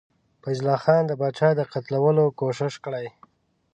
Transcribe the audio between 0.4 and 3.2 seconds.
فیض الله خان د پاچا د قتلولو کوښښ کړی.